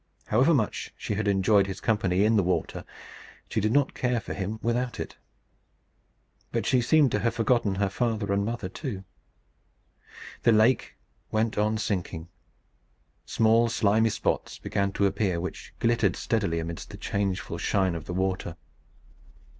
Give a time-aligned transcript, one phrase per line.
[0.25, 2.85] However much she had enjoyed his company in the water,
[3.49, 5.15] she did not care for him without it.
[6.51, 9.03] But she seemed to have forgotten her father and mother too.
[10.41, 10.95] The lake
[11.29, 12.29] went on sinking.
[13.27, 18.13] Small slimy spots began to appear, which glittered steadily amidst the changeful shine of the
[18.15, 18.57] water.